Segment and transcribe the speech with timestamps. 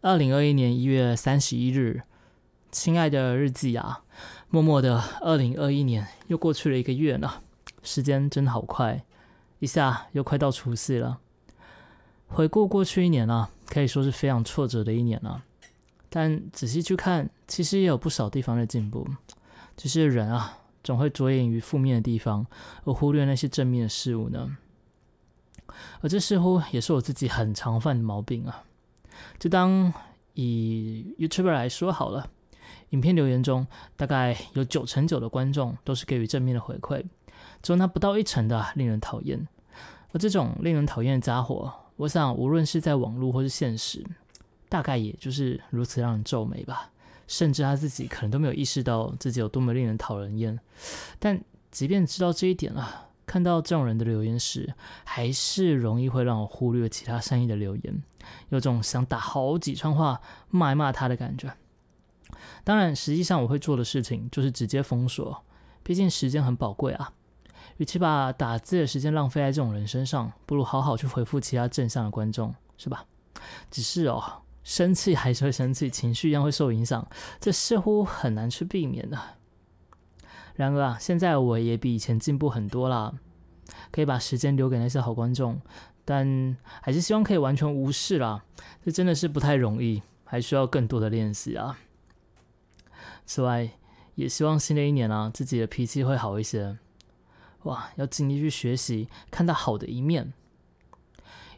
[0.00, 2.02] 二零二一年一月三十一日，
[2.70, 4.04] 亲爱的日记啊，
[4.48, 7.42] 默默的，二零二一年又过去了一个月呢，
[7.82, 9.04] 时间真好快，
[9.58, 11.18] 一下又快到除夕了。
[12.28, 15.42] 回顾过去一年啊，可以说是非常挫折的一年了。
[16.08, 19.04] 但仔细去看，其实也有不少地方的进步。
[19.76, 22.46] 只是人啊，总会着眼于负面的地方，
[22.84, 24.56] 而忽略那些正面的事物呢。
[26.00, 28.62] 而这似乎也是我自己很常犯的毛病啊。
[29.38, 29.92] 就当
[30.34, 32.30] 以 YouTuber 来说好了，
[32.90, 37.04] 影片留言中大概有九成九的观众都是给予正面的回馈，
[37.62, 39.46] 只有那不到一成的令人讨厌。
[40.12, 44.04] 而这种令人讨厌的家伙，我想无论是在网络或是现实，
[44.68, 46.90] 大概也就是如此让人皱眉吧。
[47.26, 50.58] 甚至他自己可能都没有意识到自己有多么令人讨人厌。
[51.18, 51.38] 但
[51.70, 53.07] 即便知道这一点了。
[53.28, 54.74] 看到这种人的留言时，
[55.04, 58.02] 还是容易会让我忽略其他善意的留言，
[58.48, 61.52] 有种想打好几串话骂一骂他的感觉。
[62.64, 65.44] 当然，实际上我会做的事情就是直接封锁，
[65.82, 67.12] 毕竟时间很宝贵啊。
[67.76, 73.04] 与其把打字的时间浪费在这种人身上，不如好好去回复其他正向的观众，是吧？
[73.70, 77.06] 只是哦，生气还是会生气，情绪一样会受影响，
[77.38, 79.37] 这似乎很难去避免的。
[80.58, 83.14] 然而啊，现在我也比以前进步很多啦，
[83.92, 85.60] 可以把时间留给那些好观众，
[86.04, 88.44] 但还是希望可以完全无视啦，
[88.84, 91.78] 这真的是不太容易，还需要更多的练习啊。
[93.24, 93.70] 此外，
[94.16, 96.76] 也希望新的一年啊，自己的脾气会好一些，
[97.62, 100.32] 哇，要尽力去学习，看到好的一面。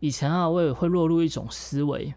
[0.00, 2.14] 以前啊，我也会落入一种思维，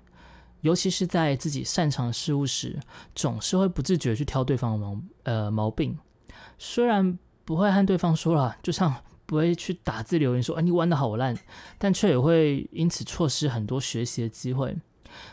[0.62, 2.80] 尤其是在自己擅长事物时，
[3.14, 6.00] 总是会不自觉去挑对方的毛呃毛病。
[6.60, 8.94] 虽然不会和对方说了， 就像
[9.26, 11.36] 不会去打字留言说“哎，你玩的好烂”，
[11.80, 14.78] 但却也会因此错失很多学习的机会。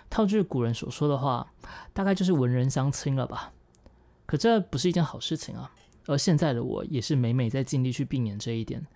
[0.08, 1.52] 套句古人所说的话，
[1.92, 3.52] 大概就是文人相亲了吧？
[4.24, 5.70] 可这不是一件好事情啊。
[6.06, 8.86] 而现在的我也是每每在尽力去避免这一点。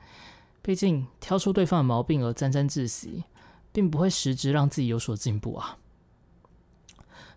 [0.62, 3.24] 毕竟挑出对方的毛病而沾沾自喜，
[3.72, 5.78] 并不会实质让自己有所进步啊。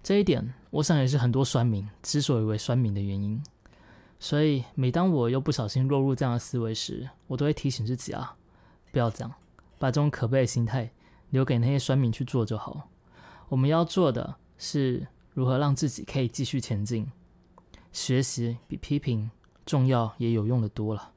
[0.04, 3.42] 这一点，我想也是很多酸民之所以为酸民的原因。
[4.24, 8.38] 所以，每当我又不小心落入这样的思维时，我都会提醒自己啊，
[8.90, 9.34] 不要这样，
[9.78, 10.94] 把这种可悲的心态
[11.32, 12.88] 留给那些酸民去做就好。
[13.50, 17.12] 我们要做的是如何让自己可以继续前进。
[17.92, 19.30] 学习比批评
[19.66, 21.12] 重要也有用的多了。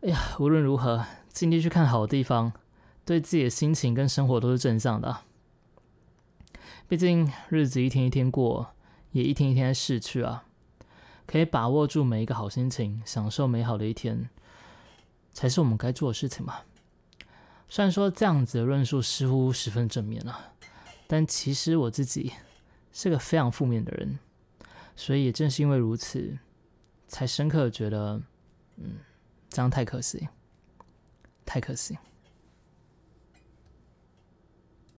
[0.00, 2.54] 哎呀，无论如何，尽力去看好的地方，
[3.04, 5.18] 对自己的心情跟生活都是正向的。
[6.88, 8.68] 毕竟日子一天一天过，
[9.12, 10.44] 也一天一天逝去啊。
[11.30, 14.28] 可以把握住每一个好心情，享受美好的一天，
[15.32, 16.62] 才是我们该做的事情嘛。
[17.68, 20.54] 虽然说这样子的论述似乎十分正面啊，
[21.06, 22.32] 但其实我自己
[22.92, 24.18] 是个非常负面的人，
[24.96, 26.36] 所以也正是因为如此，
[27.06, 28.20] 才深刻觉得，
[28.78, 28.98] 嗯，
[29.50, 30.26] 这样太可惜，
[31.46, 31.96] 太可惜。